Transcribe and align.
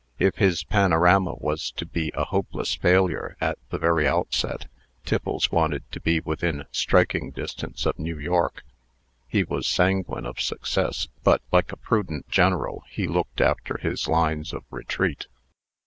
If 0.17 0.37
his 0.37 0.63
panorama 0.63 1.35
was 1.35 1.69
to 1.73 1.85
be 1.85 2.11
a 2.15 2.23
hopeless 2.23 2.73
failure 2.73 3.37
at 3.39 3.59
the 3.69 3.77
very 3.77 4.07
outset, 4.07 4.65
Tiffles 5.05 5.51
wanted 5.51 5.83
to 5.91 5.99
be 5.99 6.19
within 6.19 6.65
striking 6.71 7.29
distance 7.29 7.85
of 7.85 7.99
New 7.99 8.17
York. 8.17 8.63
He 9.27 9.43
was 9.43 9.67
sanguine 9.67 10.25
of 10.25 10.41
success; 10.41 11.07
but, 11.23 11.43
like 11.51 11.71
a 11.71 11.77
prudent 11.77 12.27
general, 12.29 12.83
he 12.89 13.05
looked 13.05 13.41
after 13.41 13.77
his 13.77 14.07
lines 14.07 14.53
of 14.53 14.63
retreat. 14.71 15.27